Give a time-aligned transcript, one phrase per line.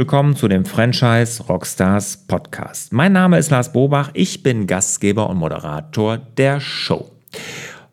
[0.00, 2.90] Willkommen zu dem Franchise Rockstars Podcast.
[2.90, 7.10] Mein Name ist Lars Bobach, ich bin Gastgeber und Moderator der Show.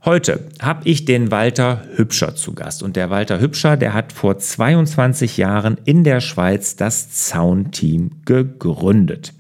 [0.06, 4.38] Heute habe ich den Walter Hübscher zu Gast und der Walter Hübscher, der hat vor
[4.38, 9.34] 22 Jahren in der Schweiz das Zaunteam gegründet.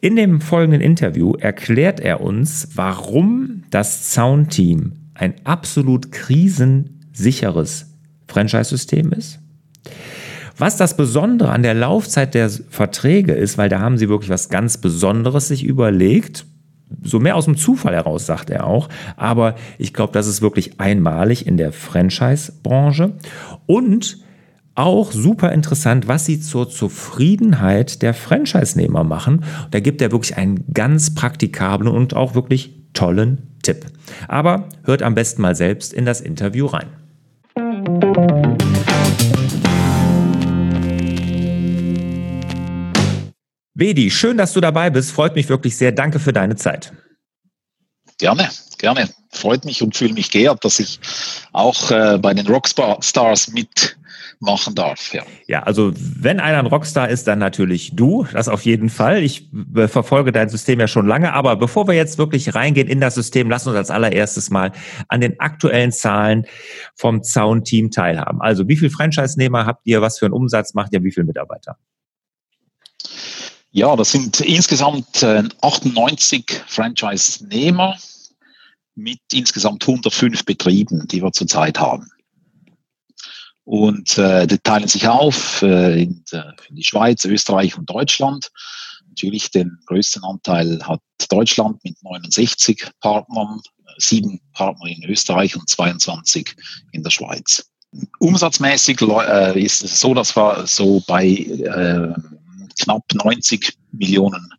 [0.00, 7.94] In dem folgenden Interview erklärt er uns, warum das Zaunteam ein absolut krisensicheres
[8.26, 9.38] Franchise-System ist
[10.56, 14.48] was das Besondere an der Laufzeit der Verträge ist, weil da haben sie wirklich was
[14.48, 16.46] ganz Besonderes sich überlegt.
[17.02, 18.88] So mehr aus dem Zufall heraus, sagt er auch.
[19.16, 23.12] Aber ich glaube, das ist wirklich einmalig in der Franchise-Branche.
[23.66, 24.18] Und
[24.76, 29.44] auch super interessant, was sie zur Zufriedenheit der Franchise-Nehmer machen.
[29.70, 33.86] Da gibt er wirklich einen ganz praktikablen und auch wirklich tollen Tipp.
[34.28, 36.88] Aber hört am besten mal selbst in das Interview rein.
[43.74, 45.10] Bedi, schön, dass du dabei bist.
[45.10, 45.90] Freut mich wirklich sehr.
[45.90, 46.92] Danke für deine Zeit.
[48.18, 49.08] Gerne, gerne.
[49.32, 51.00] Freut mich und fühle mich geehrt, dass ich
[51.52, 55.12] auch äh, bei den Rockstars mitmachen darf.
[55.12, 55.24] Ja.
[55.48, 59.24] ja, also wenn einer ein Rockstar ist, dann natürlich du, das auf jeden Fall.
[59.24, 63.00] Ich äh, verfolge dein System ja schon lange, aber bevor wir jetzt wirklich reingehen in
[63.00, 64.70] das System, lass uns als allererstes mal
[65.08, 66.46] an den aktuellen Zahlen
[66.94, 68.40] vom Zaun-Team teilhaben.
[68.40, 71.76] Also wie viele Franchise-Nehmer habt ihr, was für einen Umsatz macht ihr, wie viele Mitarbeiter?
[73.76, 77.98] Ja, das sind insgesamt 98 äh, Franchise-Nehmer
[78.94, 82.08] mit insgesamt 105 Betrieben, die wir zurzeit haben.
[83.64, 88.52] Und äh, die teilen sich auf äh, in, äh, in die Schweiz, Österreich und Deutschland.
[89.08, 93.60] Natürlich den größten Anteil hat Deutschland mit 69 Partnern,
[93.98, 96.54] sieben Partner in Österreich und 22
[96.92, 97.68] in der Schweiz.
[98.20, 102.14] Umsatzmäßig äh, ist es so, dass wir so bei äh,
[102.80, 104.52] knapp 90 Millionen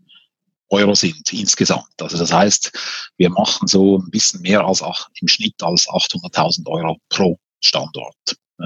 [0.69, 2.01] Euro sind insgesamt.
[2.01, 2.71] Also das heißt,
[3.17, 8.37] wir machen so ein bisschen mehr als ach, im Schnitt als 800.000 Euro pro Standort
[8.59, 8.65] äh,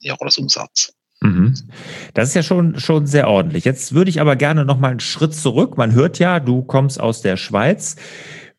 [0.00, 0.92] Jahresumsatz.
[1.20, 1.54] Mhm.
[2.14, 3.64] Das ist ja schon, schon sehr ordentlich.
[3.64, 5.76] Jetzt würde ich aber gerne noch mal einen Schritt zurück.
[5.76, 7.96] Man hört ja, du kommst aus der Schweiz.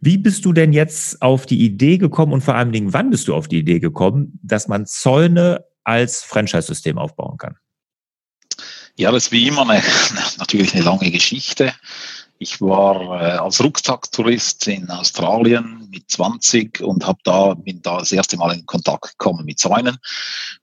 [0.01, 3.27] Wie bist du denn jetzt auf die Idee gekommen und vor allen Dingen, wann bist
[3.27, 7.55] du auf die Idee gekommen, dass man Zäune als Franchise-System aufbauen kann?
[8.99, 9.81] Ja, das ist wie immer eine,
[10.39, 11.73] natürlich eine lange Geschichte.
[12.37, 18.11] Ich war äh, als Rucksacktourist in Australien mit 20 und habe da bin da das
[18.11, 19.99] erste Mal in Kontakt gekommen mit Säunen,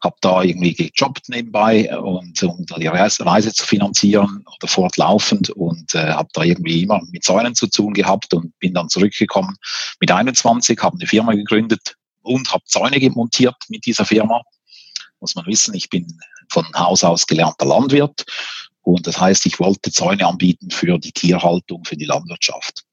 [0.05, 5.49] habe da irgendwie gejobbt nebenbei und um da die Reise, Reise zu finanzieren oder fortlaufend
[5.49, 9.57] und äh, habe da irgendwie immer mit Säunen zu tun gehabt und bin dann zurückgekommen
[9.99, 14.43] mit 21, habe eine Firma gegründet und habe Zäune montiert mit dieser Firma.
[15.27, 16.07] Muss man wissen, ich bin
[16.49, 18.25] von Haus aus gelernter Landwirt.
[18.83, 22.85] Und das heißt, ich wollte Zäune anbieten für die Tierhaltung, für die Landwirtschaft.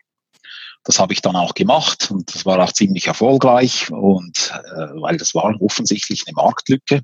[0.84, 5.18] Das habe ich dann auch gemacht und das war auch ziemlich erfolgreich und äh, weil
[5.18, 7.02] das war offensichtlich eine Marktlücke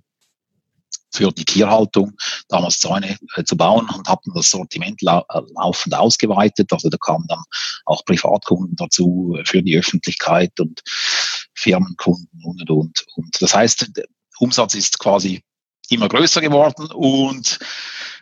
[1.14, 2.14] für die Tierhaltung,
[2.48, 6.74] damals Zäune äh, zu bauen und hatten das Sortiment lau äh, laufend ausgeweitet.
[6.74, 7.44] Also da kamen dann
[7.86, 10.82] auch Privatkunden dazu für die Öffentlichkeit und
[11.54, 13.06] Firmenkunden und und und.
[13.16, 13.92] Und das heißt,
[14.40, 15.44] Umsatz ist quasi
[15.90, 17.60] immer größer geworden und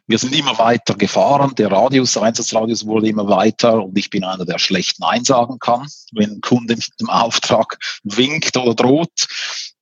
[0.07, 1.53] wir sind immer weiter gefahren.
[1.55, 5.59] Der Radius, der Einsatzradius wurde immer weiter und ich bin einer, der schlecht Nein sagen
[5.59, 9.27] kann, wenn ein Kunde mit dem Auftrag winkt oder droht.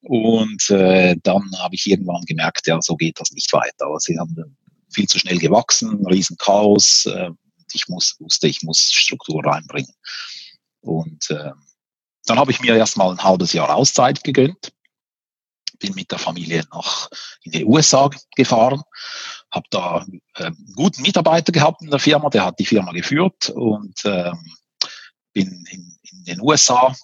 [0.02, 3.86] Und äh, dann habe ich irgendwann gemerkt, ja, so geht das nicht weiter.
[3.86, 4.58] Aber sie haben
[4.92, 7.06] viel zu schnell gewachsen, riesen Chaos.
[7.06, 7.30] Äh,
[7.74, 9.94] ich muss, wusste, ich muss Struktur reinbringen.
[10.82, 11.52] Und äh,
[12.26, 14.72] dann habe ich mir erstmal ein halbes Jahr Auszeit gegönnt
[15.80, 17.10] bin mit der Familie nach
[17.44, 18.82] in die USA gefahren,
[19.52, 20.06] habe da
[20.36, 24.40] einen guten Mitarbeiter gehabt in der Firma, der hat die Firma geführt und ähm,
[25.34, 26.96] bin in, in den USA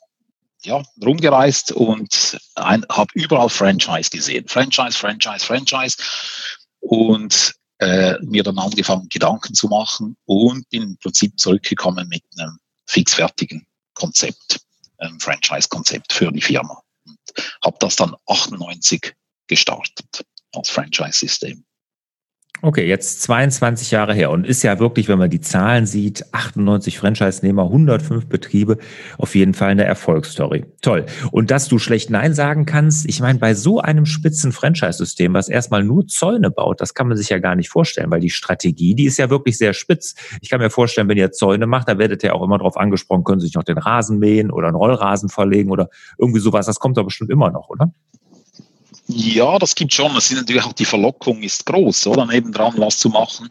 [0.63, 4.47] ja, rumgereist und habe überall Franchise gesehen.
[4.47, 5.97] Franchise, Franchise, Franchise.
[6.79, 12.57] Und äh, mir dann angefangen, Gedanken zu machen und bin im Prinzip zurückgekommen mit einem
[12.85, 14.59] fixfertigen Konzept,
[14.97, 16.81] einem Franchise-Konzept für die Firma
[17.63, 19.13] habe das dann 98
[19.47, 21.65] gestartet als Franchise-System.
[22.63, 26.99] Okay, jetzt 22 Jahre her und ist ja wirklich, wenn man die Zahlen sieht, 98
[26.99, 28.77] Franchise-Nehmer, 105 Betriebe,
[29.17, 30.65] auf jeden Fall eine Erfolgsstory.
[30.83, 31.07] Toll.
[31.31, 35.49] Und dass du schlecht Nein sagen kannst, ich meine, bei so einem spitzen Franchise-System, was
[35.49, 38.93] erstmal nur Zäune baut, das kann man sich ja gar nicht vorstellen, weil die Strategie,
[38.93, 40.13] die ist ja wirklich sehr spitz.
[40.41, 43.23] Ich kann mir vorstellen, wenn ihr Zäune macht, da werdet ihr auch immer darauf angesprochen,
[43.23, 46.67] können Sie sich noch den Rasen mähen oder einen Rollrasen verlegen oder irgendwie sowas.
[46.67, 47.91] Das kommt doch bestimmt immer noch, oder?
[49.13, 50.15] Ja, das gibt schon.
[50.15, 53.49] Es sind natürlich auch die Verlockung ist groß, oder nebendran was zu machen.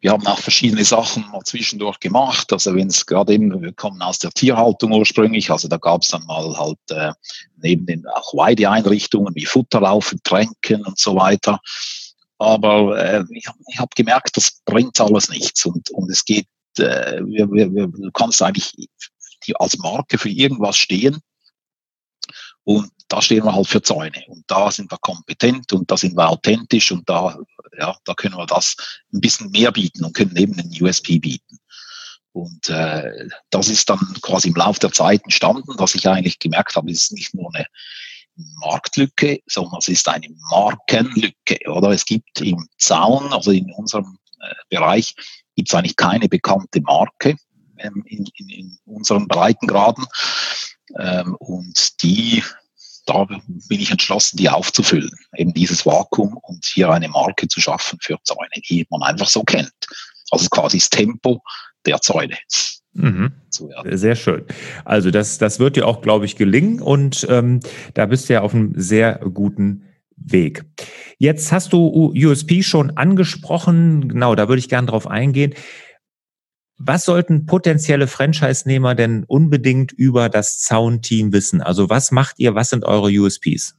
[0.00, 2.52] Wir haben auch verschiedene Sachen mal zwischendurch gemacht.
[2.52, 6.08] Also wenn es gerade eben, wir kommen aus der Tierhaltung ursprünglich, also da gab es
[6.08, 7.12] dann mal halt äh,
[7.56, 11.58] neben den auch Weideeinrichtungen wie Futterlaufen, Tränken und so weiter.
[12.36, 13.46] Aber äh, ich,
[13.78, 16.48] habe gemerkt, das bringt alles nichts und, und es geht,
[16.78, 18.88] äh, wir, wir, wir, du kannst eigentlich
[19.54, 21.18] als Marke für irgendwas stehen
[22.64, 24.24] und da stehen wir halt für Zäune.
[24.28, 27.36] Und da sind wir kompetent und da sind wir authentisch und da,
[27.78, 28.74] ja, da können wir das
[29.12, 31.58] ein bisschen mehr bieten und können eben einen USP bieten.
[32.32, 36.74] Und äh, das ist dann quasi im Laufe der Zeit entstanden, dass ich eigentlich gemerkt
[36.74, 37.66] habe, es ist nicht nur eine
[38.60, 41.58] Marktlücke, sondern es ist eine Markenlücke.
[41.66, 45.14] Oder es gibt im Zaun, also in unserem äh, Bereich,
[45.54, 47.36] gibt es eigentlich keine bekannte Marke
[47.76, 50.06] ähm, in, in, in unseren Breitengraden.
[50.98, 52.42] Ähm, und die,
[53.06, 57.98] da bin ich entschlossen, die aufzufüllen, eben dieses Vakuum und hier eine Marke zu schaffen
[58.00, 59.72] für Zäune, die man einfach so kennt.
[60.30, 61.42] Also quasi das Tempo
[61.84, 62.36] der Zäune.
[62.94, 63.32] Mhm.
[63.96, 64.44] Sehr schön.
[64.84, 67.60] Also das, das wird dir auch, glaube ich, gelingen und ähm,
[67.94, 69.84] da bist du ja auf einem sehr guten
[70.16, 70.64] Weg.
[71.18, 74.08] Jetzt hast du USP schon angesprochen.
[74.08, 75.54] Genau, da würde ich gerne drauf eingehen.
[76.84, 81.62] Was sollten potenzielle Franchise-Nehmer denn unbedingt über das Zaun-Team wissen?
[81.62, 82.56] Also was macht ihr?
[82.56, 83.76] Was sind eure USPs?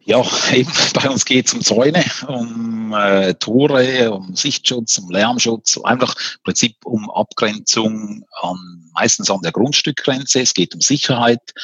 [0.00, 0.22] Ja,
[0.52, 6.14] eben bei uns geht es um Zäune, um äh, Tore, um Sichtschutz, um Lärmschutz, einfach
[6.14, 10.40] im Prinzip um Abgrenzung an, meistens an der Grundstückgrenze.
[10.40, 11.54] Es geht um Sicherheit,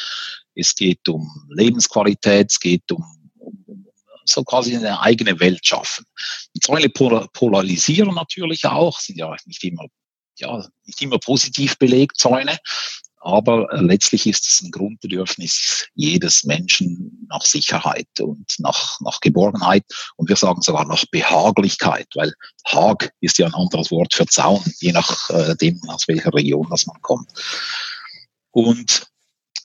[0.54, 3.04] es geht um Lebensqualität, es geht um
[4.28, 6.04] so quasi eine eigene Welt schaffen.
[6.54, 9.86] Die Zäune polarisieren natürlich auch, sind ja nicht immer,
[10.38, 12.58] ja, nicht immer positiv belegt, Zäune.
[13.26, 19.84] Aber letztlich ist es ein Grundbedürfnis jedes Menschen nach Sicherheit und nach, nach Geborgenheit.
[20.14, 22.32] Und wir sagen sogar nach Behaglichkeit, weil
[22.66, 26.86] Hag ist ja ein anderes Wort für Zaun, je nachdem, äh, aus welcher Region das
[26.86, 27.28] man kommt.
[28.52, 29.08] Und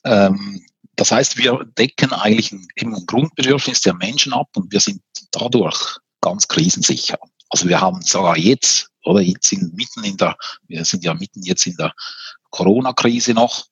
[0.04, 0.66] ähm,
[0.96, 5.98] das heißt, wir decken eigentlich ein, ein Grundbedürfnis der Menschen ab und wir sind dadurch
[6.20, 7.18] ganz krisensicher.
[7.48, 10.36] Also wir haben sogar jetzt, oder jetzt sind mitten in der,
[10.68, 11.92] wir sind ja mitten jetzt in der
[12.50, 13.66] Corona-Krise noch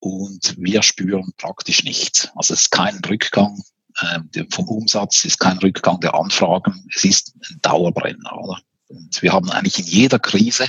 [0.00, 2.28] und wir spüren praktisch nichts.
[2.34, 3.62] Also es ist kein Rückgang
[4.00, 8.36] äh, vom Umsatz, es ist kein Rückgang der Anfragen, es ist ein Dauerbrenner.
[8.36, 8.60] Oder?
[8.88, 10.68] Und wir haben eigentlich in jeder Krise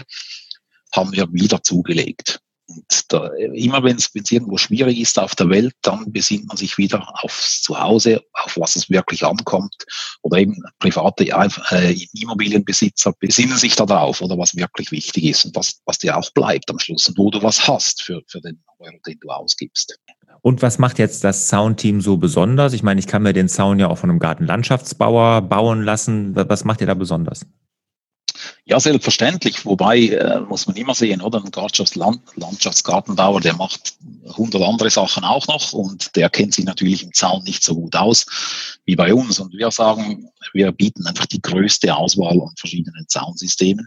[0.94, 2.40] haben wir wieder zugelegt.
[2.68, 6.78] Und da, immer wenn es irgendwo schwierig ist auf der Welt, dann besinnt man sich
[6.78, 9.76] wieder aufs Zuhause, auf was es wirklich ankommt.
[10.22, 15.82] Oder eben private äh, Immobilienbesitzer besinnen sich darauf, oder was wirklich wichtig ist und was,
[15.86, 18.96] was dir auch bleibt am Schluss und wo du was hast für, für den Euro,
[19.06, 20.00] den du ausgibst.
[20.42, 22.74] Und was macht jetzt das Soundteam so besonders?
[22.74, 26.36] Ich meine, ich kann mir den Sound ja auch von einem Gartenlandschaftsbauer bauen lassen.
[26.36, 27.46] Was macht ihr da besonders?
[28.66, 29.66] Ja, selbstverständlich.
[29.66, 31.44] Wobei äh, muss man immer sehen, oder?
[31.44, 33.96] Ein Landschaftsland Landschaftsgartenbauer, der macht
[34.38, 37.96] hundert andere Sachen auch noch und der kennt sich natürlich im Zaun nicht so gut
[37.96, 38.26] aus
[38.86, 39.40] wie bei uns.
[39.40, 43.86] Und wir sagen, wir bieten einfach die größte Auswahl an verschiedenen Zaunsystemen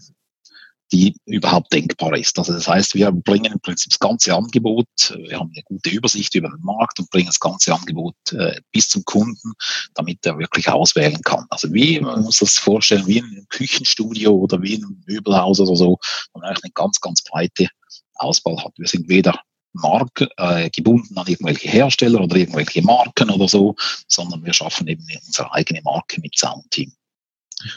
[0.92, 2.38] die überhaupt denkbar ist.
[2.38, 4.86] Also das heißt, wir bringen im Prinzip das ganze Angebot,
[5.16, 8.88] wir haben eine gute Übersicht über den Markt und bringen das ganze Angebot äh, bis
[8.88, 9.52] zum Kunden,
[9.94, 11.46] damit er wirklich auswählen kann.
[11.50, 15.60] Also wie, man muss das vorstellen, wie in einem Küchenstudio oder wie in einem Möbelhaus
[15.60, 15.98] oder so,
[16.32, 17.68] wo man eigentlich eine ganz, ganz breite
[18.14, 18.72] Auswahl hat.
[18.76, 19.40] Wir sind weder
[19.72, 23.74] Marke, äh, gebunden an irgendwelche Hersteller oder irgendwelche Marken oder so,
[24.08, 26.92] sondern wir schaffen eben unsere eigene Marke mit Soundteam.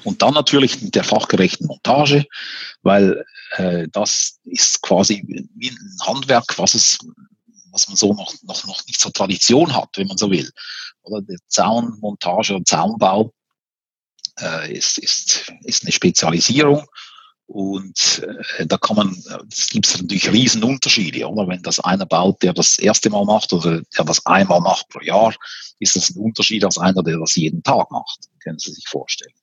[0.04, 2.26] Und dann natürlich mit der fachgerechten Montage,
[2.82, 5.24] weil äh, das ist quasi
[5.56, 6.98] wie ein Handwerk, was es,
[7.72, 10.50] was man so noch, noch, noch nicht so Tradition hat, wenn man so will.
[11.04, 13.34] Oder der Zaunmontage und Zaunbau
[14.42, 16.86] äh, ist, ist, ist eine Spezialisierung.
[17.48, 18.22] Und
[18.58, 21.48] äh, da kann man, es gibt natürlich Riesenunterschiede, oder?
[21.48, 25.00] Wenn das einer baut, der das erste Mal macht oder der das einmal macht pro
[25.00, 25.34] Jahr,
[25.80, 28.20] ist das ein Unterschied als einer, der das jeden Tag macht.
[28.44, 29.34] Können Sie sich vorstellen.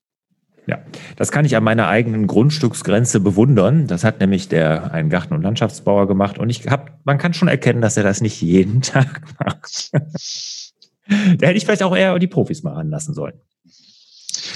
[0.66, 0.80] Ja,
[1.14, 3.86] das kann ich an meiner eigenen Grundstücksgrenze bewundern.
[3.86, 7.46] Das hat nämlich der ein Garten- und Landschaftsbauer gemacht und ich habe, man kann schon
[7.46, 9.92] erkennen, dass er das nicht jeden Tag macht.
[9.92, 13.34] da hätte ich vielleicht auch eher die Profis machen lassen sollen.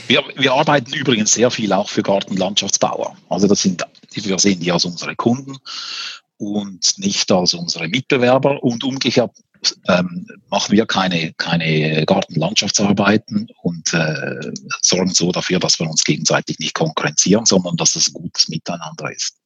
[0.09, 3.17] Wir, wir arbeiten übrigens sehr viel auch für Garten- und Landschaftsbauer.
[3.29, 5.57] Also das sind, wir sehen die als unsere Kunden
[6.39, 9.31] und nicht als unsere Mitbewerber und umgekehrt
[9.89, 14.53] ähm, machen wir keine, keine Gartenlandschaftsarbeiten und äh,
[14.83, 19.11] sorgen so dafür, dass wir uns gegenseitig nicht konkurrenzieren, sondern dass es ein gutes Miteinander
[19.13, 19.37] ist.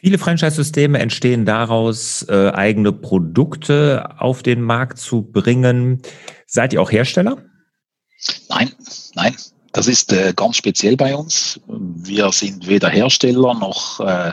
[0.00, 6.00] Viele Franchise-Systeme entstehen daraus, äh, eigene Produkte auf den Markt zu bringen.
[6.46, 7.44] Seid ihr auch Hersteller?
[8.48, 8.72] Nein,
[9.14, 9.36] nein.
[9.72, 11.60] Das ist äh, ganz speziell bei uns.
[11.68, 14.32] Wir sind weder Hersteller noch äh,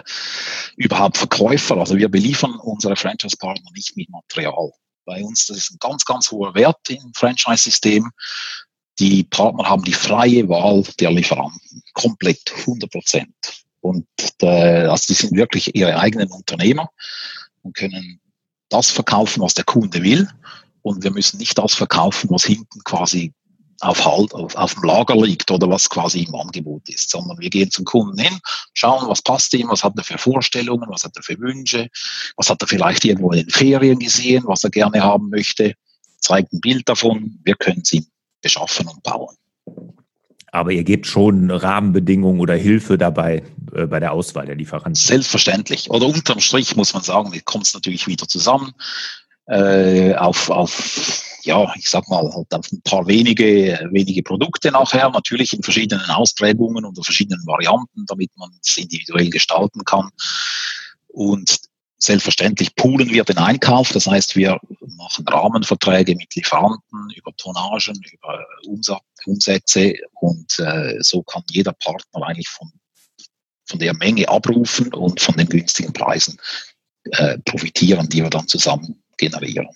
[0.78, 1.78] überhaupt Verkäufer.
[1.78, 4.72] Also wir beliefern unsere Franchise-Partner nicht mit Material.
[5.06, 8.10] Bei uns das ist ein ganz, ganz hoher Wert im Franchise-System.
[9.00, 13.36] Die Partner haben die freie Wahl der Lieferanten, komplett 100 Prozent.
[13.82, 14.08] Und
[14.42, 16.90] äh, also die sind wirklich ihre eigenen Unternehmer
[17.64, 18.20] und können
[18.70, 20.28] das verkaufen, was der Kunde will.
[20.82, 23.34] Und wir müssen nicht das verkaufen, was hinten quasi
[23.82, 27.50] auf, halt, auf, auf dem Lager liegt oder was quasi im Angebot ist, sondern wir
[27.50, 28.40] gehen zum Kunden hin,
[28.74, 31.88] schauen, was passt ihm, was hat er für Vorstellungen, was hat er für Wünsche,
[32.36, 35.74] was hat er vielleicht irgendwo in den Ferien gesehen, was er gerne haben möchte,
[36.20, 38.06] zeigt ein Bild davon, wir können es ihm
[38.42, 39.36] beschaffen und bauen.
[40.52, 43.44] Aber ihr gebt schon Rahmenbedingungen oder Hilfe dabei
[43.74, 44.96] äh, bei der Auswahl der Lieferanten.
[44.96, 45.90] Selbstverständlich.
[45.92, 48.74] Oder unterm Strich muss man sagen, kommt es natürlich wieder zusammen
[49.48, 55.10] äh, auf, auf ja, ich sag mal, halt auf ein paar wenige, wenige Produkte nachher,
[55.10, 60.10] natürlich in verschiedenen Ausprägungen und verschiedenen Varianten, damit man es individuell gestalten kann.
[61.08, 61.58] Und
[61.98, 64.60] selbstverständlich poolen wir den Einkauf, das heißt, wir
[64.98, 68.46] machen Rahmenverträge mit Lieferanten über Tonnagen, über
[69.26, 72.72] Umsätze und äh, so kann jeder Partner eigentlich von,
[73.66, 76.38] von der Menge abrufen und von den günstigen Preisen
[77.12, 79.68] äh, profitieren, die wir dann zusammen generieren.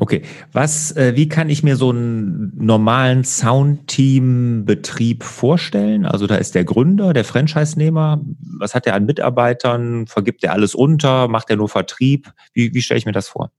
[0.00, 6.06] Okay, was, äh, wie kann ich mir so einen normalen Soundteam-Betrieb vorstellen?
[6.06, 8.18] Also da ist der Gründer, der Franchise-Nehmer.
[8.58, 10.06] Was hat er an Mitarbeitern?
[10.06, 11.28] Vergibt er alles unter?
[11.28, 12.32] Macht er nur Vertrieb?
[12.54, 13.50] Wie, wie stelle ich mir das vor?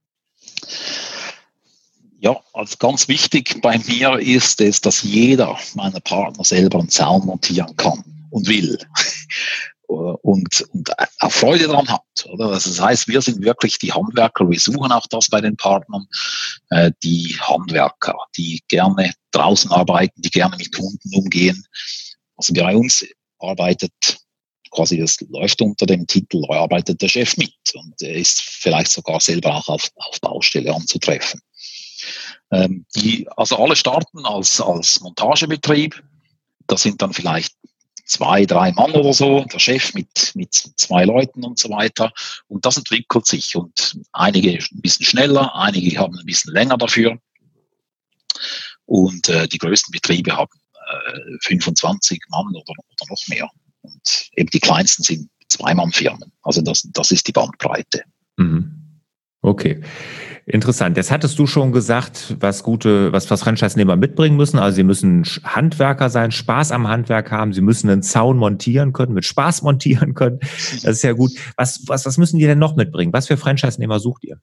[2.19, 7.25] Ja, also ganz wichtig bei mir ist es, dass jeder meiner Partner selber einen Sound
[7.25, 8.79] montieren kann und will
[9.91, 12.01] und, und auch Freude daran hat.
[12.25, 12.49] Oder?
[12.49, 16.07] Also das heißt, wir sind wirklich die Handwerker, wir suchen auch das bei den Partnern,
[16.69, 21.63] äh, die Handwerker, die gerne draußen arbeiten, die gerne mit Kunden umgehen.
[22.37, 23.05] Also bei uns
[23.39, 23.91] arbeitet
[24.71, 29.19] quasi, das läuft unter dem Titel, arbeitet der Chef mit und er ist vielleicht sogar
[29.19, 31.41] selber auch auf, auf Baustelle anzutreffen.
[32.51, 36.01] Ähm, die, also alle starten als, als Montagebetrieb.
[36.67, 37.53] Das sind dann vielleicht
[38.11, 42.11] zwei, drei Mann oder so, der Chef mit, mit zwei Leuten und so weiter.
[42.47, 47.17] Und das entwickelt sich und einige ein bisschen schneller, einige haben ein bisschen länger dafür.
[48.85, 53.49] Und äh, die größten Betriebe haben äh, 25 Mann oder, oder noch mehr.
[53.81, 56.31] Und eben die kleinsten sind Zwei-Mann-Firmen.
[56.43, 58.03] Also das, das ist die Bandbreite.
[58.37, 58.80] Mhm.
[59.41, 59.81] Okay.
[60.45, 60.97] Interessant.
[60.97, 64.59] Jetzt hattest du schon gesagt, was gute, was, was Franchise-Nehmer mitbringen müssen.
[64.59, 69.13] Also sie müssen Handwerker sein, Spaß am Handwerk haben, sie müssen einen Zaun montieren können,
[69.13, 70.39] mit Spaß montieren können.
[70.39, 71.31] Das ist ja gut.
[71.57, 73.13] Was, was, was müssen die denn noch mitbringen?
[73.13, 74.39] Was für Franchise-Nehmer sucht ihr?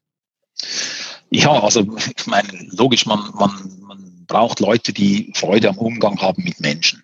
[1.30, 1.86] Ja, also
[2.16, 3.50] ich meine, logisch, man, man,
[3.86, 7.02] man braucht Leute, die Freude am Umgang haben mit Menschen.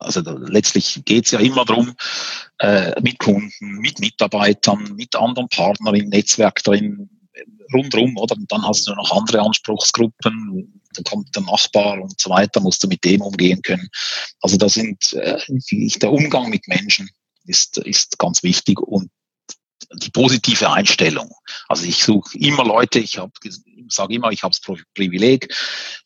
[0.00, 1.94] Also da, letztlich geht es ja immer darum,
[2.58, 7.08] äh, mit Kunden, mit Mitarbeitern, mit anderen Partnern im Netzwerk drin,
[7.72, 8.34] rundherum, oder?
[8.36, 12.82] Und dann hast du noch andere Anspruchsgruppen, dann kommt der Nachbar und so weiter, musst
[12.82, 13.88] du mit dem umgehen können.
[14.40, 15.38] Also da sind äh,
[16.00, 17.08] der Umgang mit Menschen
[17.44, 19.10] ist, ist ganz wichtig und
[19.94, 21.32] die positive Einstellung.
[21.68, 23.18] Also ich suche immer Leute, ich
[23.88, 25.52] sage immer, ich habe das Privileg,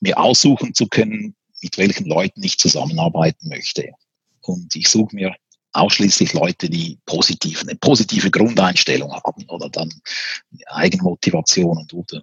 [0.00, 3.90] mir aussuchen zu können, mit welchen Leuten ich zusammenarbeiten möchte.
[4.42, 5.34] Und ich suche mir
[5.72, 9.90] ausschließlich Leute, die positiv, eine positive Grundeinstellung haben oder dann
[10.66, 12.22] Eigenmotivation und oder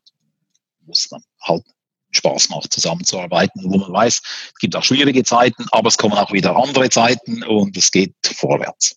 [0.81, 1.63] wo es dann halt
[2.11, 6.31] Spaß macht, zusammenzuarbeiten, wo man weiß, es gibt auch schwierige Zeiten, aber es kommen auch
[6.31, 8.95] wieder andere Zeiten und es geht vorwärts.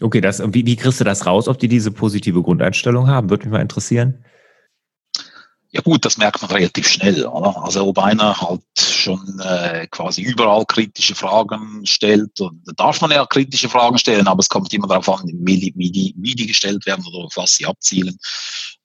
[0.00, 3.30] Okay, das, wie, wie kriegst du das raus, ob die diese positive Grundeinstellung haben?
[3.30, 4.24] Würde mich mal interessieren.
[5.74, 7.24] Ja gut, das merkt man relativ schnell.
[7.24, 7.64] Oder?
[7.64, 13.10] Also ob einer halt schon äh, quasi überall kritische Fragen stellt, und da darf man
[13.10, 16.46] ja kritische Fragen stellen, aber es kommt immer darauf an, wie, wie, die, wie die
[16.46, 18.18] gestellt werden oder auf was sie abzielen.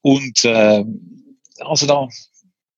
[0.01, 0.86] Und äh,
[1.60, 2.08] also da,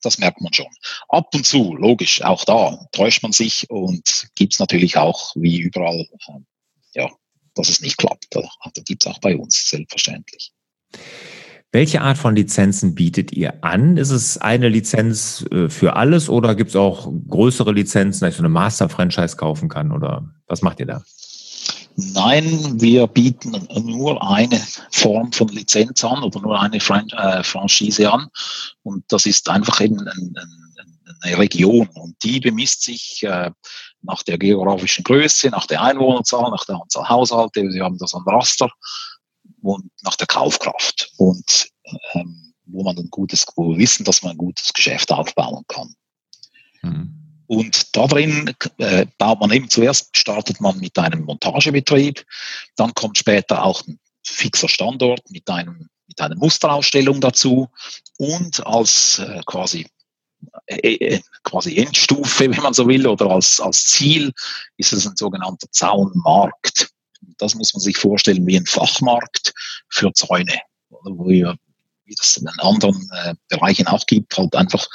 [0.02, 0.74] das merkt man schon.
[1.10, 5.60] Ab und zu, logisch, auch da täuscht man sich und gibt es natürlich auch, wie
[5.60, 6.40] überall, äh,
[6.96, 7.12] ja,
[7.54, 8.26] dass es nicht klappt.
[8.32, 10.52] Da, da gibt es auch bei uns, selbstverständlich.
[11.72, 13.98] Welche Art von Lizenzen bietet ihr an?
[13.98, 18.38] Ist es eine Lizenz äh, für alles oder gibt es auch größere Lizenzen, dass ich
[18.38, 19.92] so eine Master-Franchise kaufen kann?
[19.92, 21.04] Oder was macht ihr da?
[21.96, 23.52] Nein, wir bieten
[23.84, 24.60] nur eine
[24.92, 28.30] Form von Lizenz an oder nur eine Fran äh, Franchise an.
[28.82, 31.88] Und das ist einfach eben ein, ein, eine Region.
[31.94, 33.52] Und die bemisst sich äh,
[34.02, 37.62] nach der geografischen Größe, nach der Einwohnerzahl, nach der Anzahl Haushalte.
[37.62, 38.72] Wir haben das an Raster
[39.62, 41.70] und nach der Kaufkraft und
[42.14, 45.96] ähm, wo man ein gutes, wo wir wissen, dass man ein gutes Geschäft aufbauen kann.
[46.82, 47.16] Mhm.
[47.48, 52.24] Und da drin äh, baut man eben zuerst, startet man mit einem Montagebetrieb,
[52.76, 57.70] dann kommt später auch ein fixer Standort mit einem mit einer Musterausstellung dazu
[58.18, 59.88] und als äh, quasi
[60.66, 64.32] äh, äh, quasi Endstufe, wenn man so will, oder als, als Ziel
[64.78, 66.90] ist es ein sogenannter Zaunmarkt.
[67.40, 69.54] Das muss man sich vorstellen wie ein Fachmarkt
[69.90, 71.56] für Zäune, wo wir,
[72.06, 74.86] wie das in den anderen äh, Bereichen auch gibt, halt einfach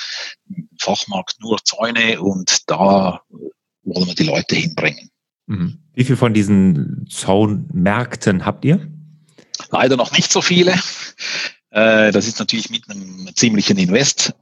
[0.49, 3.21] ein Fachmarkt nur Zäune und da
[3.83, 5.11] wollen wir die Leute hinbringen.
[5.47, 5.79] Mhm.
[5.95, 8.91] Wie viel von diesen Zaunmärkten habt ihr?
[9.71, 10.75] Leider noch nicht so viele.
[11.71, 14.33] Äh, das ist natürlich mit einem ziemlichen Invest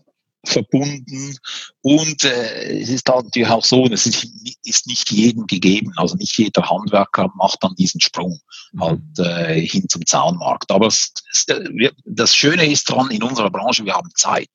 [0.44, 1.36] verbunden
[1.82, 4.26] und äh, es ist halt natürlich auch so, es ist,
[4.64, 8.40] ist, nicht jedem gegeben, also nicht jeder Handwerker macht dann diesen Sprung
[8.72, 8.80] mhm.
[8.80, 10.70] halt äh, hin zum Zaunmarkt.
[10.70, 14.50] Aber es, es, wir, das Schöne ist dran in unserer Branche, wir haben Zeit.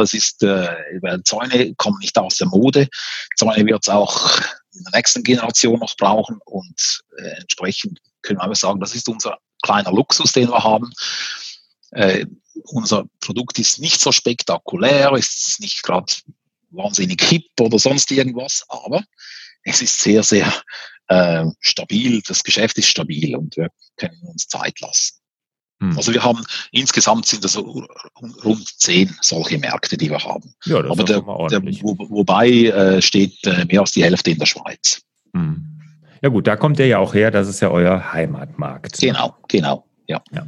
[0.00, 0.68] Es ist, äh,
[1.24, 2.88] Zäune kommen nicht aus der Mode,
[3.36, 4.40] Zäune wird es auch
[4.74, 9.38] in der nächsten Generation noch brauchen und äh, entsprechend können wir sagen, das ist unser
[9.62, 10.90] kleiner Luxus, den wir haben.
[11.92, 12.26] Äh,
[12.64, 16.12] unser Produkt ist nicht so spektakulär, ist nicht gerade
[16.70, 19.02] wahnsinnig hip oder sonst irgendwas, aber
[19.64, 20.52] es ist sehr, sehr
[21.08, 22.22] äh, stabil.
[22.26, 25.18] Das Geschäft ist stabil und wir können uns Zeit lassen.
[25.80, 25.96] Hm.
[25.96, 30.54] Also wir haben insgesamt sind das rund zehn solche Märkte, die wir haben.
[30.64, 34.38] Ja, das Aber der, der, wo, wobei äh, steht äh, mehr als die Hälfte in
[34.38, 35.02] der Schweiz.
[35.34, 35.68] Hm.
[36.22, 38.98] Ja gut, da kommt ihr ja auch her, das ist ja euer Heimatmarkt.
[38.98, 40.22] Genau, genau, ja.
[40.30, 40.46] ja.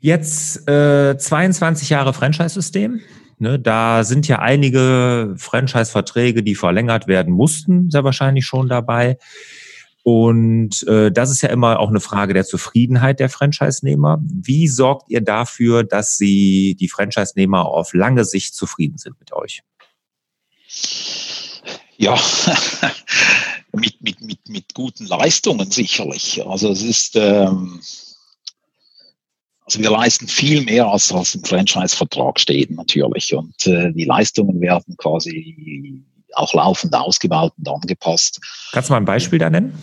[0.00, 3.00] Jetzt äh, 22 Jahre Franchise-System.
[3.40, 9.16] Ne, da sind ja einige Franchise-Verträge, die verlängert werden mussten, sehr wahrscheinlich schon dabei.
[10.02, 14.18] Und äh, das ist ja immer auch eine Frage der Zufriedenheit der Franchise-Nehmer.
[14.22, 19.62] Wie sorgt ihr dafür, dass sie die Franchise-Nehmer auf lange Sicht zufrieden sind mit euch?
[21.96, 22.18] Ja,
[23.72, 26.44] mit, mit, mit, mit guten Leistungen sicherlich.
[26.46, 27.80] Also es ist ähm,
[29.68, 33.34] also wir leisten viel mehr, als was im Franchise-Vertrag steht natürlich.
[33.34, 36.02] Und äh, die Leistungen werden quasi
[36.32, 38.40] auch laufend ausgebaut und angepasst.
[38.72, 39.78] Kannst du mal ein Beispiel da nennen?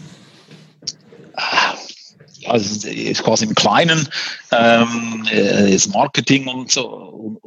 [2.52, 4.10] Ist quasi im Kleinen
[4.52, 7.40] ähm, äh, das Marketing und so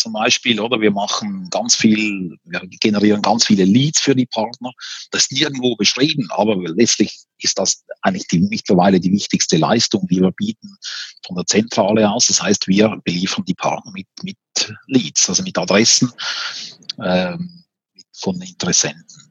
[0.00, 0.80] zum Beispiel, oder?
[0.80, 4.72] Wir machen ganz viel, wir generieren ganz viele Leads für die Partner.
[5.10, 10.20] Das ist nirgendwo beschrieben, aber letztlich ist das eigentlich die, mittlerweile die wichtigste Leistung, die
[10.20, 10.76] wir bieten
[11.26, 12.26] von der Zentrale aus.
[12.26, 14.36] Das heißt, wir beliefern die Partner mit, mit
[14.86, 16.10] Leads, also mit Adressen
[17.02, 17.64] ähm,
[18.12, 19.29] von Interessenten.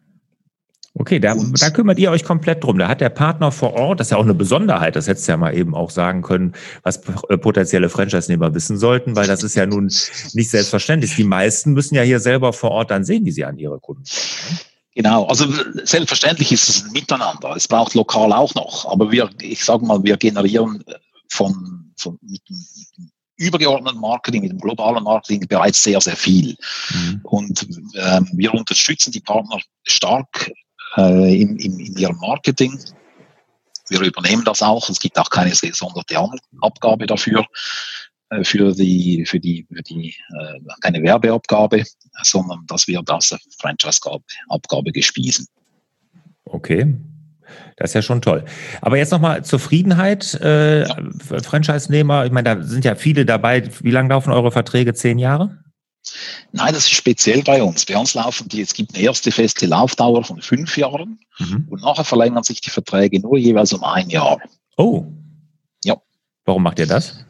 [1.00, 2.78] Okay, da, da kümmert ihr euch komplett drum.
[2.78, 5.32] Da hat der Partner vor Ort, das ist ja auch eine Besonderheit, das hättest du
[5.32, 6.98] ja mal eben auch sagen können, was
[7.30, 11.16] äh, potenzielle Franchise-Nehmer wissen sollten, weil das ist ja nun nicht selbstverständlich.
[11.16, 14.04] Die meisten müssen ja hier selber vor Ort dann sehen, wie sie an ihre Kunden
[14.04, 14.60] kommen.
[14.94, 15.46] Genau, also
[15.86, 17.56] selbstverständlich ist es ein Miteinander.
[17.56, 20.84] Es braucht lokal auch noch, aber wir, ich sage mal, wir generieren
[21.30, 26.58] von, von mit, mit übergeordneten Marketing, mit dem globalen Marketing bereits sehr, sehr viel.
[26.94, 27.22] Mhm.
[27.24, 30.52] Und ähm, wir unterstützen die Partner stark
[30.98, 32.80] äh, in, in, in ihrem Marketing.
[33.90, 34.90] Wir übernehmen das auch.
[34.90, 36.18] Es gibt auch keine gesonderte
[36.62, 37.46] Abgabe dafür,
[38.30, 41.84] äh, für die, für die, für die äh, keine Werbeabgabe,
[42.24, 45.48] sondern dass wir das Franchise-Abgabe gespiesen.
[46.46, 46.96] Okay.
[47.78, 48.46] Das ist ja schon toll.
[48.82, 50.98] Aber jetzt nochmal Zufriedenheit, äh, ja.
[51.42, 52.26] Franchise-Nehmer.
[52.26, 53.70] Ich meine, da sind ja viele dabei.
[53.82, 54.94] Wie lange laufen eure Verträge?
[54.94, 55.58] Zehn Jahre?
[56.52, 57.86] Nein, das ist speziell bei uns.
[57.86, 61.68] Bei uns laufen die, es gibt eine erste feste Laufdauer von fünf Jahren mhm.
[61.70, 64.40] und nachher verlängern sich die Verträge nur jeweils um ein Jahr.
[64.78, 65.06] Oh.
[65.84, 65.98] Ja.
[66.46, 67.26] Warum macht ihr das?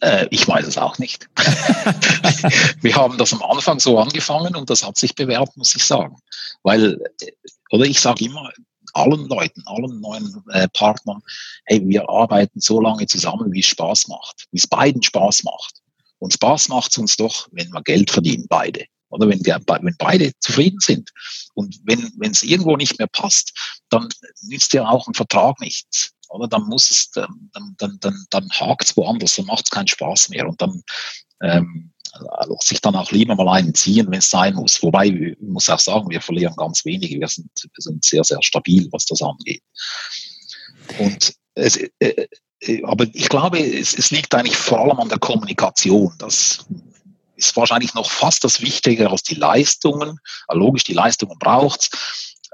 [0.00, 1.28] Äh, ich weiß es auch nicht.
[2.80, 6.16] Wir haben das am Anfang so angefangen und das hat sich bewährt, muss ich sagen.
[6.62, 7.32] Weil, äh,
[7.70, 8.50] oder ich sage immer,
[8.94, 11.22] allen Leuten, allen neuen äh, Partnern,
[11.64, 15.79] hey, wir arbeiten so lange zusammen, wie es Spaß macht, wie es beiden Spaß macht.
[16.20, 18.84] Und Spaß macht es uns doch, wenn wir Geld verdienen, beide.
[19.08, 21.10] Oder wenn, wir, wenn beide zufrieden sind.
[21.54, 23.52] Und wenn es irgendwo nicht mehr passt,
[23.88, 24.08] dann
[24.42, 26.12] nützt ja auch ein Vertrag nichts.
[26.28, 29.88] Oder dann muss es, dann, dann, dann, dann hakt es woanders, dann macht es keinen
[29.88, 30.48] Spaß mehr.
[30.48, 30.82] Und dann
[31.42, 31.92] ähm,
[32.48, 34.80] lässt sich dann auch lieber mal einen ziehen, wenn es sein muss.
[34.82, 37.18] Wobei, ich muss auch sagen, wir verlieren ganz wenige.
[37.18, 39.62] Wir sind, wir sind sehr, sehr stabil, was das angeht.
[40.98, 42.28] Und es, äh,
[42.84, 46.14] aber ich glaube, es, es liegt eigentlich vor allem an der Kommunikation.
[46.18, 46.66] Das
[47.36, 50.18] ist wahrscheinlich noch fast das Wichtige als die Leistungen.
[50.52, 51.90] Logisch, die Leistungen braucht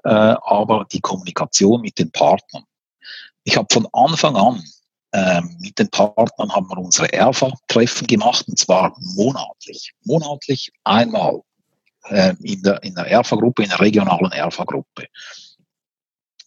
[0.07, 2.65] äh, aber die Kommunikation mit den Partnern.
[3.43, 4.63] Ich habe von Anfang an
[5.13, 9.93] ähm, mit den Partnern haben wir unsere ERFA-Treffen gemacht, und zwar monatlich.
[10.05, 11.41] Monatlich einmal
[12.05, 15.07] äh, in der, in der ERFA-Gruppe, in der regionalen ERFA-Gruppe.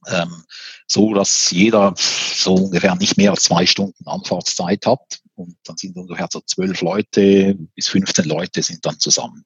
[0.08, 0.44] Ähm,
[0.88, 5.20] so dass jeder so ungefähr nicht mehr als zwei Stunden Anfahrtszeit hat.
[5.36, 9.46] Und dann sind ungefähr so zwölf Leute bis 15 Leute sind dann zusammen.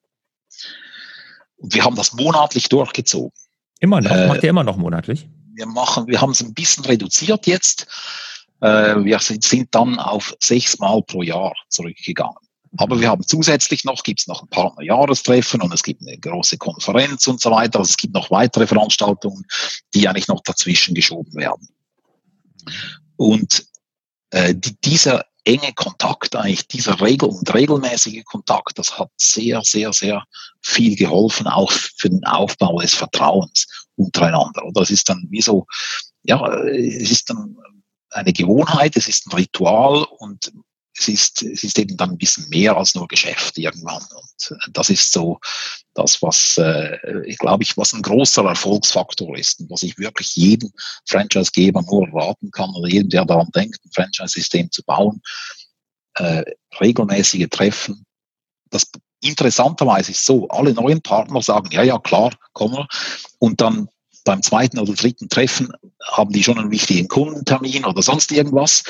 [1.57, 3.31] Und wir haben das monatlich durchgezogen.
[3.79, 4.11] Immer noch?
[4.11, 5.27] Äh, Macht ihr immer noch monatlich?
[5.55, 7.87] Wir machen, wir haben es ein bisschen reduziert jetzt.
[8.61, 12.42] Äh, wir sind, sind dann auf sechsmal pro Jahr zurückgegangen.
[12.77, 16.57] Aber wir haben zusätzlich noch, gibt es noch ein Partnerjahrestreffen und es gibt eine große
[16.57, 17.79] Konferenz und so weiter.
[17.79, 19.45] Also es gibt noch weitere Veranstaltungen,
[19.93, 21.67] die eigentlich noch dazwischen geschoben werden.
[23.15, 23.65] Und
[24.31, 29.93] äh, die, dieser enge Kontakt, eigentlich dieser Regel und regelmäßige Kontakt, das hat sehr, sehr,
[29.93, 30.23] sehr
[30.61, 34.63] viel geholfen, auch für den Aufbau des Vertrauens untereinander.
[34.65, 35.67] Und das ist dann wie so,
[36.23, 37.57] ja, es ist dann
[38.09, 40.51] eine Gewohnheit, es ist ein Ritual und
[40.97, 44.03] es ist, es ist eben dann ein bisschen mehr als nur Geschäft irgendwann.
[44.03, 45.39] Und das ist so
[45.95, 46.97] das, was, äh,
[47.39, 50.71] glaube ich, was ein großer Erfolgsfaktor ist und was ich wirklich jedem
[51.07, 55.21] Franchisegeber nur raten kann oder jedem, der daran denkt, ein Franchise-System zu bauen,
[56.15, 56.43] äh,
[56.79, 58.05] regelmäßige Treffen.
[58.69, 58.87] Das
[59.21, 62.87] interessanterweise ist so, alle neuen Partner sagen, ja, ja, klar, kommen wir.
[63.39, 63.87] Und dann
[64.25, 65.71] beim zweiten oder dritten Treffen
[66.11, 68.83] haben die schon einen wichtigen Kundentermin oder sonst irgendwas.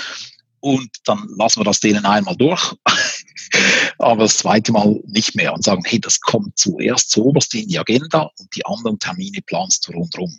[0.64, 2.74] Und dann lassen wir das denen einmal durch,
[3.98, 7.78] aber das zweite Mal nicht mehr und sagen, hey, das kommt zuerst zuoberst in die
[7.78, 10.34] Agenda und die anderen Termine planst du rundherum.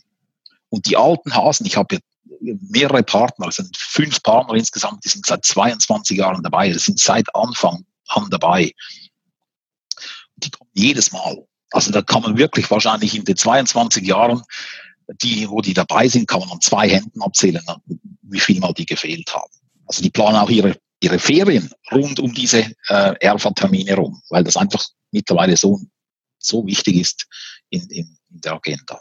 [0.71, 1.99] Und die alten Hasen, ich habe
[2.41, 6.99] mehrere Partner, es sind fünf Partner insgesamt, die sind seit 22 Jahren dabei, die sind
[6.99, 8.73] seit Anfang an dabei.
[10.39, 11.47] Die kommen jedes Mal.
[11.73, 14.43] Also da kann man wirklich wahrscheinlich in den 22 Jahren
[15.23, 17.63] die, wo die dabei sind, kann man an zwei Händen abzählen,
[18.23, 19.53] wie viel mal die gefehlt haben.
[19.87, 24.57] Also die planen auch ihre, ihre Ferien rund um diese äh, ERFA-Termine rum, weil das
[24.57, 25.81] einfach mittlerweile so,
[26.39, 27.27] so wichtig ist
[27.71, 29.01] in, in, in der Agenda.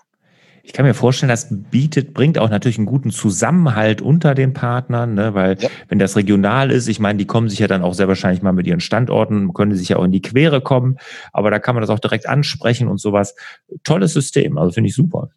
[0.65, 5.13] Ich kann mir vorstellen, das bietet, bringt auch natürlich einen guten Zusammenhalt unter den Partnern,
[5.13, 5.33] ne?
[5.33, 5.67] weil ja.
[5.89, 8.53] wenn das regional ist, ich meine, die kommen sich ja dann auch sehr wahrscheinlich mal
[8.53, 10.99] mit ihren Standorten, können sich ja auch in die Quere kommen,
[11.33, 13.35] aber da kann man das auch direkt ansprechen und sowas.
[13.83, 15.31] Tolles System, also finde ich super.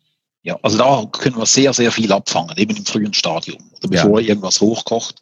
[0.46, 4.20] Ja, also da können wir sehr, sehr viel abfangen, eben im frühen Stadium, oder bevor
[4.20, 4.28] ja.
[4.28, 5.16] irgendwas hochkocht.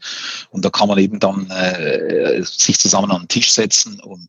[0.50, 4.28] Und da kann man eben dann äh, sich zusammen an den Tisch setzen und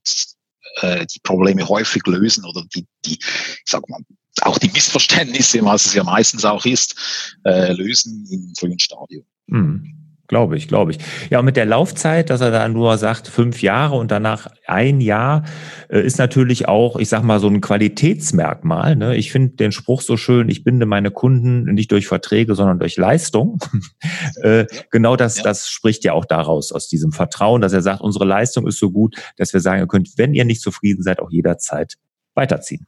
[0.80, 4.00] äh, die Probleme häufig lösen oder die, die, ich sag mal,
[4.44, 6.96] auch die Missverständnisse, was es ja meistens auch ist,
[7.44, 9.26] äh, lösen im frühen Stadium.
[9.48, 10.05] Mhm.
[10.28, 10.98] Glaube ich, glaube ich.
[11.30, 15.00] Ja, und mit der Laufzeit, dass er da nur sagt, fünf Jahre und danach ein
[15.00, 15.44] Jahr,
[15.88, 18.96] äh, ist natürlich auch, ich sag mal, so ein Qualitätsmerkmal.
[18.96, 19.16] Ne?
[19.18, 22.98] Ich finde den Spruch so schön, ich binde meine Kunden nicht durch Verträge, sondern durch
[22.98, 23.60] Leistung.
[24.42, 25.44] äh, genau das, ja.
[25.44, 28.90] das spricht ja auch daraus, aus diesem Vertrauen, dass er sagt, unsere Leistung ist so
[28.90, 31.96] gut, dass wir sagen, ihr könnt, wenn ihr nicht zufrieden seid, auch jederzeit
[32.34, 32.88] weiterziehen.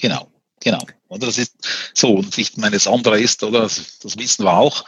[0.00, 0.28] Genau.
[0.62, 0.78] Genau.
[1.14, 1.54] Oder das ist
[1.94, 2.14] so.
[2.14, 4.84] Und ich meine, das andere ist, oder das, das, wissen wir auch,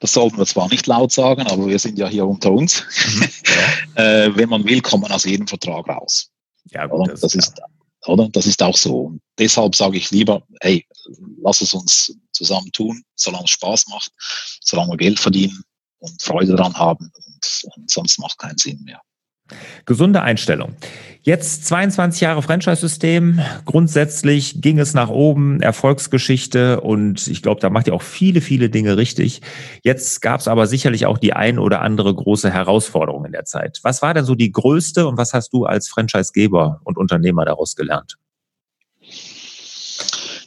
[0.00, 2.84] das sollten wir zwar nicht laut sagen, aber wir sind ja hier unter uns.
[3.14, 3.28] Mhm.
[3.96, 6.30] äh, wenn man will, kommt man aus jedem Vertrag raus.
[6.70, 7.60] Ja, gut, das, das ist,
[8.06, 8.28] oder?
[8.30, 9.00] Das ist auch so.
[9.00, 10.86] Und deshalb sage ich lieber, hey,
[11.42, 14.12] lass es uns zusammen tun, solange es Spaß macht,
[14.60, 15.62] solange wir Geld verdienen
[15.98, 19.00] und Freude daran haben und, und sonst macht keinen Sinn mehr.
[19.84, 20.74] Gesunde Einstellung.
[21.20, 23.40] Jetzt 22 Jahre Franchise-System.
[23.64, 28.68] Grundsätzlich ging es nach oben, Erfolgsgeschichte und ich glaube, da macht ihr auch viele, viele
[28.68, 29.40] Dinge richtig.
[29.82, 33.80] Jetzt gab es aber sicherlich auch die ein oder andere große Herausforderung in der Zeit.
[33.82, 37.74] Was war denn so die größte und was hast du als Franchise-Geber und Unternehmer daraus
[37.74, 38.16] gelernt?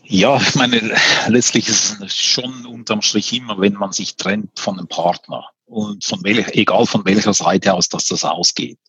[0.09, 0.95] Ja, ich meine,
[1.27, 6.03] letztlich ist es schon unterm Strich immer, wenn man sich trennt von einem Partner und
[6.03, 8.79] von welcher, egal von welcher Seite aus, dass das ausgeht.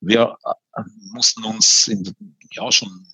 [0.00, 2.14] Wir äh, mussten uns in,
[2.50, 3.06] ja schon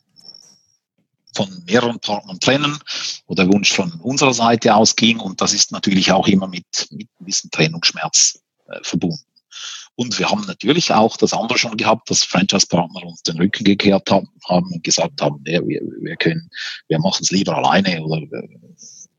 [1.35, 2.79] von mehreren Partnern trennen,
[3.27, 7.09] wo der Wunsch von unserer Seite ausging und das ist natürlich auch immer mit, mit
[7.21, 9.25] bisschen Trennungsschmerz äh, verbunden.
[9.95, 14.11] Und wir haben natürlich auch das andere schon gehabt, dass Franchise-Partner uns den Rücken gekehrt
[14.11, 16.49] haben, haben und gesagt haben, wir, wir können,
[16.89, 18.49] wir machen es lieber alleine oder wir,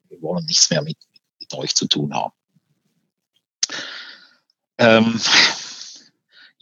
[0.09, 0.97] wir wollen nichts mehr mit,
[1.39, 2.33] mit euch zu tun haben.
[4.77, 5.19] Ähm,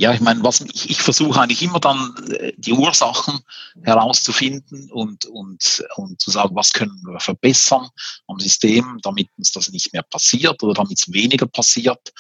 [0.02, 3.40] ja, ich meine, was ich, ich versuche eigentlich immer dann äh, die Ursachen
[3.84, 7.88] herauszufinden und, und, und zu sagen, was können wir verbessern
[8.26, 12.12] am System, damit uns das nicht mehr passiert oder damit es weniger passiert.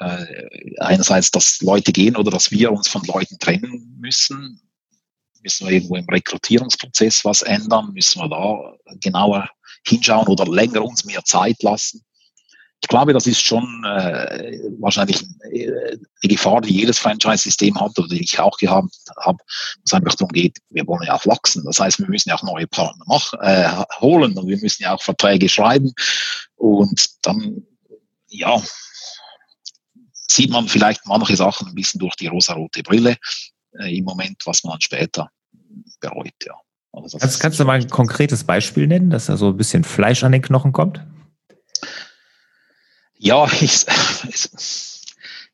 [0.00, 4.58] Äh, einerseits, dass Leute gehen oder dass wir uns von Leuten trennen müssen.
[5.42, 7.92] Müssen wir irgendwo im Rekrutierungsprozess was ändern?
[7.92, 9.50] Müssen wir da genauer
[9.86, 12.02] hinschauen oder länger uns mehr Zeit lassen?
[12.80, 18.08] Ich glaube, das ist schon äh, wahrscheinlich äh, eine Gefahr, die jedes Franchise-System hat oder
[18.08, 21.64] die ich auch gehabt habe, wo es einfach darum geht, wir wollen ja auch wachsen.
[21.64, 23.68] Das heißt, wir müssen ja auch neue Partner machen, äh,
[24.00, 25.92] holen und wir müssen ja auch Verträge schreiben.
[26.56, 27.64] Und dann,
[28.28, 28.62] ja,
[30.12, 33.16] sieht man vielleicht manche Sachen ein bisschen durch die rosarote Brille
[33.78, 35.30] äh, im Moment, was man später
[36.00, 36.54] bereut, ja.
[36.92, 40.24] Also kannst, kannst du mal ein konkretes Beispiel nennen, dass da so ein bisschen Fleisch
[40.24, 41.04] an den Knochen kommt?
[43.18, 43.84] Ja, ich,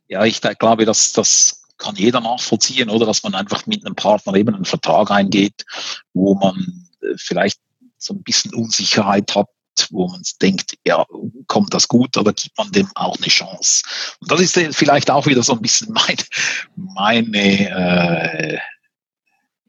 [0.08, 4.34] ja, ich glaube, dass das kann jeder nachvollziehen, oder dass man einfach mit einem Partner
[4.34, 5.64] eben einen Vertrag eingeht,
[6.12, 7.58] wo man äh, vielleicht
[7.98, 9.48] so ein bisschen Unsicherheit hat,
[9.90, 11.04] wo man denkt, ja,
[11.46, 13.82] kommt das gut oder gibt man dem auch eine Chance?
[14.20, 15.92] Und das ist vielleicht auch wieder so ein bisschen
[16.76, 18.58] mein, meine, äh,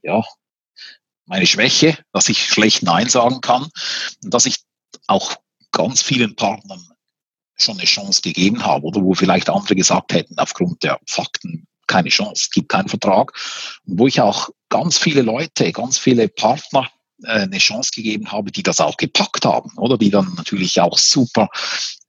[0.04, 0.24] ja,
[1.26, 3.68] meine Schwäche, dass ich schlecht Nein sagen kann
[4.24, 4.58] und dass ich
[5.08, 5.36] auch
[5.72, 6.88] ganz vielen Partnern
[7.58, 12.10] schon eine Chance gegeben habe oder wo vielleicht andere gesagt hätten, aufgrund der Fakten keine
[12.10, 13.32] Chance, gibt keinen Vertrag.
[13.86, 16.90] Und wo ich auch ganz viele Leute, ganz viele Partner
[17.24, 20.98] äh, eine Chance gegeben habe, die das auch gepackt haben, oder die dann natürlich auch
[20.98, 21.48] super,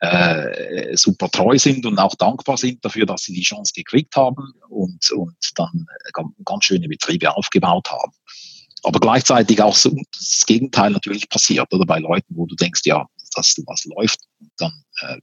[0.00, 4.52] äh, super treu sind und auch dankbar sind dafür, dass sie die Chance gekriegt haben
[4.68, 5.86] und, und dann
[6.44, 8.12] ganz schöne Betriebe aufgebaut haben.
[8.82, 13.06] Aber gleichzeitig auch so das Gegenteil natürlich passiert, oder bei Leuten, wo du denkst, ja,
[13.36, 14.20] dass was läuft,
[14.56, 14.72] dann
[15.02, 15.18] äh,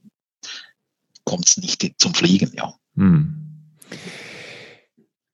[1.24, 2.74] kommt es nicht zum Fliegen, ja.
[2.96, 3.40] Hm.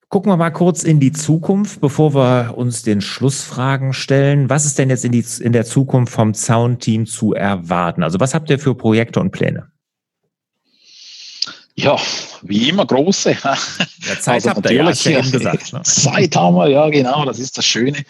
[0.08, 4.50] Gucken wir mal kurz in die Zukunft, bevor wir uns den Schlussfragen stellen.
[4.50, 8.02] Was ist denn jetzt in, die, in der Zukunft vom Soundteam zu erwarten?
[8.02, 9.69] Also was habt ihr für Projekte und Pläne?
[11.82, 11.96] Ja,
[12.42, 13.36] wie immer große.
[14.06, 15.72] Ja, Zeit also habt ihr, ja, ja gesagt.
[15.74, 15.82] Ne?
[15.82, 18.02] Zeit haben wir, ja genau, das ist das Schöne.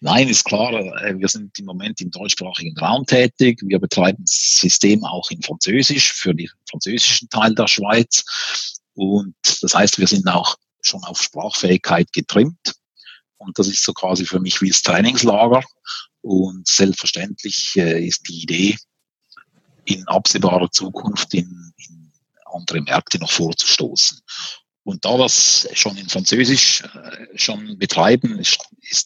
[0.00, 3.60] Nein, ist klar, äh, wir sind im Moment im deutschsprachigen Raum tätig.
[3.64, 8.24] Wir betreiben das System auch in Französisch für den französischen Teil der Schweiz.
[8.94, 12.74] Und das heißt, wir sind auch schon auf Sprachfähigkeit getrimmt.
[13.36, 15.64] Und das ist so quasi für mich wie das Trainingslager.
[16.22, 18.76] Und selbstverständlich äh, ist die Idee,
[19.84, 21.93] in absehbarer Zukunft in, in
[22.54, 24.20] andere Märkte noch vorzustoßen.
[24.84, 28.58] Und da das schon in Französisch äh, schon betreiben ist,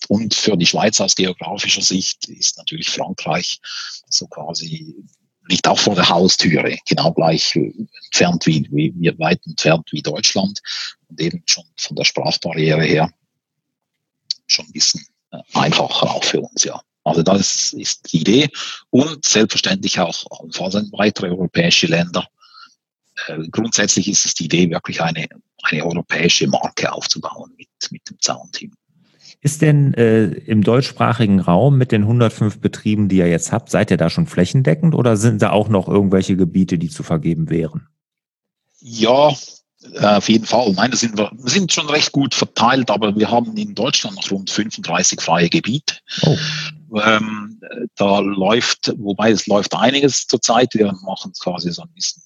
[0.09, 3.61] und für die Schweiz aus geografischer Sicht ist natürlich Frankreich
[4.09, 4.97] so quasi
[5.49, 10.61] liegt auch vor der Haustüre, genau gleich entfernt wie, wie, wie weit entfernt wie Deutschland
[11.09, 13.11] und eben schon von der Sprachbarriere her
[14.47, 16.81] schon ein bisschen äh, einfacher auch für uns, ja.
[17.05, 18.49] Also das ist die Idee
[18.91, 22.29] und selbstverständlich auch allenfalls weitere europäische Länder
[23.27, 25.27] äh, grundsätzlich ist es die Idee, wirklich eine,
[25.63, 28.73] eine europäische Marke aufzubauen mit, mit dem Zaunteam.
[29.41, 33.91] Ist denn äh, im deutschsprachigen Raum mit den 105 Betrieben, die ihr jetzt habt, seid
[33.91, 37.87] ihr da schon flächendeckend oder sind da auch noch irgendwelche Gebiete, die zu vergeben wären?
[38.81, 39.33] Ja,
[39.95, 40.73] äh, auf jeden Fall.
[40.73, 44.31] Nein, sind wir, wir sind schon recht gut verteilt, aber wir haben in Deutschland noch
[44.31, 45.97] rund 35 freie Gebiete.
[46.23, 46.37] Oh.
[47.01, 47.61] Ähm,
[47.97, 50.75] da läuft, wobei es läuft einiges zurzeit.
[50.75, 52.23] Wir machen quasi so ein bisschen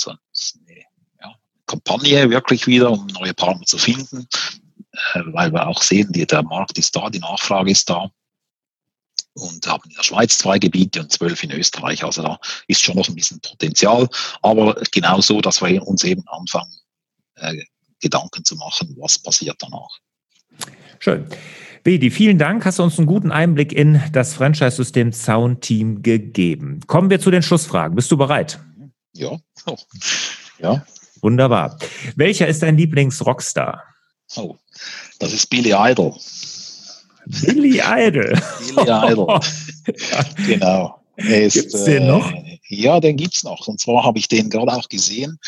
[0.00, 0.78] so eine
[1.20, 1.34] ja,
[1.66, 4.26] Kampagne wirklich wieder, um neue Partner zu finden,
[5.14, 8.10] äh, weil wir auch sehen, die, der Markt ist da, die Nachfrage ist da
[9.34, 12.04] und haben in der Schweiz zwei Gebiete und zwölf in Österreich.
[12.04, 14.08] Also da ist schon noch ein bisschen Potenzial,
[14.42, 16.74] aber genau so, dass wir uns eben anfangen,
[17.36, 17.56] äh,
[18.00, 19.98] Gedanken zu machen, was passiert danach.
[20.98, 21.26] Schön.
[21.82, 22.64] Bedi, vielen Dank.
[22.66, 26.80] Hast du uns einen guten Einblick in das Franchise-System Sound Team gegeben.
[26.86, 27.96] Kommen wir zu den Schlussfragen.
[27.96, 28.60] Bist du bereit?
[29.12, 29.38] Ja.
[29.66, 29.76] Oh.
[30.58, 30.84] Ja.
[31.22, 31.78] Wunderbar.
[32.16, 33.82] Welcher ist dein Lieblings-Rockstar?
[34.36, 34.56] Oh,
[35.18, 36.14] das ist Billy Idol.
[37.26, 38.40] Billy Idol.
[38.74, 39.40] Billy Idol.
[40.46, 41.00] genau.
[41.16, 42.32] Ist, gibt's den noch?
[42.32, 43.66] Äh, ja, den gibt's noch.
[43.66, 45.38] Und zwar habe ich den gerade auch gesehen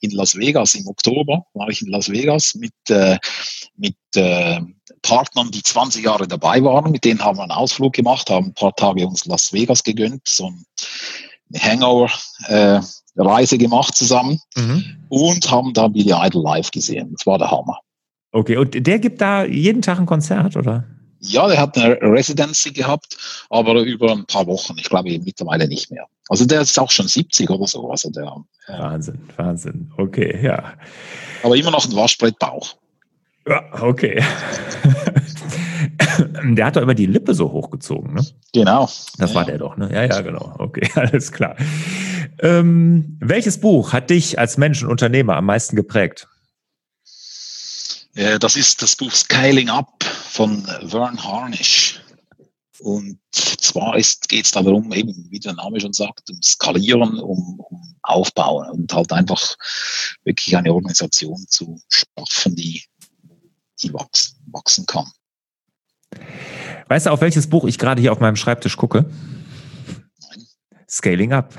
[0.00, 1.46] in Las Vegas im Oktober.
[1.54, 3.18] War ich in Las Vegas mit, äh,
[3.76, 4.60] mit äh,
[5.00, 6.92] Partnern, die 20 Jahre dabei waren.
[6.92, 10.26] Mit denen haben wir einen Ausflug gemacht, haben ein paar Tage uns Las Vegas gegönnt.
[10.26, 10.66] So ein
[11.56, 12.10] Hangover.
[13.16, 14.84] Reise gemacht zusammen mhm.
[15.08, 17.12] und haben da Billy Idol live gesehen.
[17.12, 17.78] Das war der Hammer.
[18.32, 20.84] Okay, und der gibt da jeden Tag ein Konzert, oder?
[21.20, 23.16] Ja, der hat eine Residency gehabt,
[23.48, 24.74] aber über ein paar Wochen.
[24.78, 26.06] Ich glaube mittlerweile nicht mehr.
[26.28, 27.88] Also der ist auch schon 70 oder so.
[27.90, 28.34] Also der,
[28.66, 29.92] Wahnsinn, Wahnsinn.
[29.96, 30.74] Okay, ja.
[31.42, 32.74] Aber immer noch ein Waschbrettbauch.
[33.46, 34.22] Ja, okay.
[36.44, 38.24] der hat doch immer die Lippe so hochgezogen, ne?
[38.52, 38.88] Genau.
[39.18, 39.34] Das ja.
[39.34, 39.90] war der doch, ne?
[39.92, 40.54] Ja, ja, genau.
[40.58, 41.56] Okay, alles klar.
[42.42, 46.28] Ähm, welches Buch hat dich als Mensch und Unternehmer am meisten geprägt?
[48.14, 52.00] Das ist das Buch Scaling Up von Vern Harnish.
[52.80, 53.96] Und zwar
[54.28, 58.92] geht es darum, eben, wie der Name schon sagt, um Skalieren, um, um aufbauen und
[58.92, 59.56] halt einfach
[60.24, 62.82] wirklich eine Organisation zu schaffen, die,
[63.80, 65.06] die wachsen, wachsen kann.
[66.88, 69.08] Weißt du, auf welches Buch ich gerade hier auf meinem Schreibtisch gucke?
[70.92, 71.54] Scaling Up.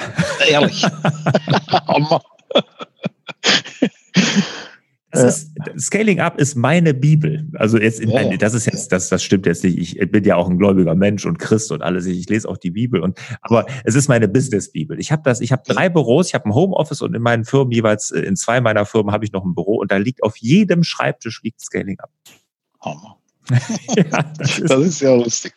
[0.47, 0.83] Ehrlich.
[1.87, 2.21] Hammer.
[5.09, 7.47] Das ist, Scaling Up ist meine Bibel.
[7.53, 8.35] Also jetzt, in, oh.
[8.37, 9.99] das ist jetzt, das, das stimmt jetzt nicht.
[9.99, 12.05] Ich bin ja auch ein gläubiger Mensch und Christ und alles.
[12.05, 14.99] Ich lese auch die Bibel und, aber es ist meine Business Bibel.
[14.99, 17.71] Ich habe das, ich habe drei Büros, ich habe ein Homeoffice und in meinen Firmen
[17.71, 20.37] jeweils, äh, in zwei meiner Firmen habe ich noch ein Büro und da liegt auf
[20.37, 22.11] jedem Schreibtisch liegt Scaling Up.
[22.81, 23.17] Hammer.
[23.95, 25.53] ja, das ist, das ist ja lustig.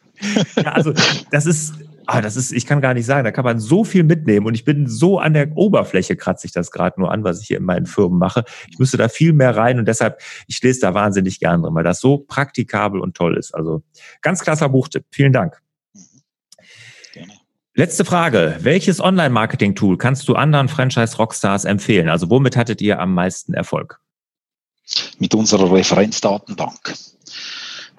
[0.56, 0.92] ja, also
[1.30, 1.74] das ist,
[2.06, 4.54] Ah, das ist, ich kann gar nicht sagen, da kann man so viel mitnehmen und
[4.54, 7.58] ich bin so an der Oberfläche kratze ich das gerade nur an, was ich hier
[7.58, 8.44] in meinen Firmen mache.
[8.70, 11.84] Ich müsste da viel mehr rein und deshalb, ich lese da wahnsinnig gern drin, weil
[11.84, 13.54] das so praktikabel und toll ist.
[13.54, 13.82] Also
[14.22, 15.04] ganz klasser Buchtipp.
[15.10, 15.60] Vielen Dank.
[17.12, 17.32] Gerne.
[17.74, 18.56] Letzte Frage.
[18.60, 22.08] Welches Online-Marketing-Tool kannst du anderen Franchise-Rockstars empfehlen?
[22.08, 24.00] Also womit hattet ihr am meisten Erfolg?
[25.18, 26.94] Mit unserer Referenzdatenbank.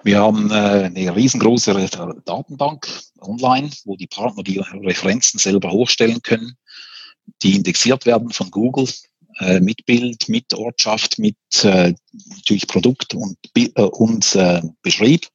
[0.04, 1.74] Wir haben äh, eine riesengroße
[2.24, 2.88] Datenbank
[3.20, 6.56] online, wo die Partner die Referenzen selber hochstellen können,
[7.42, 8.88] die indexiert werden von Google
[9.40, 11.94] äh, mit Bild, mit Ortschaft, mit äh,
[12.36, 13.36] natürlich Produkt und,
[13.74, 14.38] und
[14.82, 15.26] Beschrieb.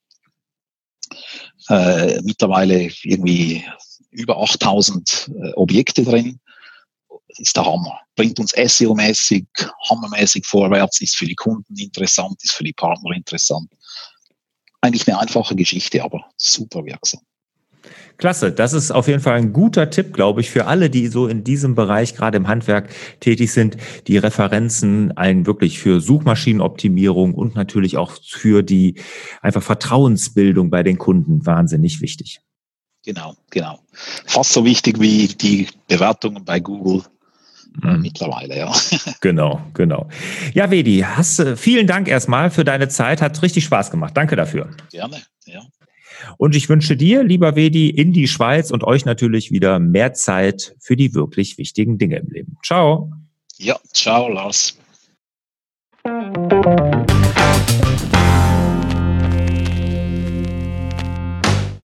[1.70, 3.64] Mittlerweile irgendwie
[4.12, 6.40] über 8000 äh, Objekte drin.
[7.40, 8.00] Ist der Hammer.
[8.16, 9.46] Bringt uns SEO-mäßig,
[9.90, 13.72] hammermäßig vorwärts, ist für die Kunden interessant, ist für die Partner interessant
[14.84, 17.22] eigentlich eine einfache Geschichte, aber super wirksam.
[18.18, 21.28] Klasse, das ist auf jeden Fall ein guter Tipp, glaube ich, für alle, die so
[21.28, 23.76] in diesem Bereich gerade im Handwerk tätig sind.
[24.08, 29.02] Die Referenzen allen wirklich für Suchmaschinenoptimierung und natürlich auch für die
[29.42, 32.40] einfach Vertrauensbildung bei den Kunden wahnsinnig wichtig.
[33.06, 33.80] Genau, genau.
[34.26, 37.04] Fast so wichtig wie die Bewertungen bei Google
[37.82, 38.02] mhm.
[38.02, 38.72] mittlerweile, ja.
[39.22, 40.10] Genau, genau.
[40.54, 43.22] Ja, Wedi, hast, vielen Dank erstmal für deine Zeit.
[43.22, 44.16] Hat richtig Spaß gemacht.
[44.16, 44.70] Danke dafür.
[44.92, 45.62] Gerne, ja.
[46.38, 50.76] Und ich wünsche dir, lieber Wedi, in die Schweiz und euch natürlich wieder mehr Zeit
[50.80, 52.58] für die wirklich wichtigen Dinge im Leben.
[52.64, 53.12] Ciao.
[53.58, 54.78] Ja, ciao, Lars.